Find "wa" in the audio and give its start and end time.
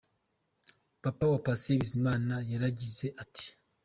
1.31-1.39